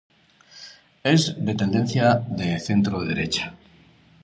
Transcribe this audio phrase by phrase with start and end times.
[1.03, 3.53] Es de tendencia de centro-derecha.